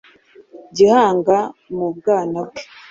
Gihanga 0.75 1.37
mu 1.75 1.87
bwana 1.97 2.39
bwe, 2.47 2.61